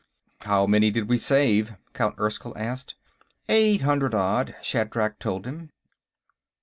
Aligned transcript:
"How 0.39 0.65
many 0.65 0.89
did 0.89 1.07
we 1.07 1.19
save?" 1.19 1.73
Count 1.93 2.15
Erskyll 2.19 2.57
asked. 2.57 2.95
Eight 3.47 3.81
hundred 3.81 4.15
odd, 4.15 4.55
Shatrak 4.59 5.19
told 5.19 5.45
him. 5.45 5.69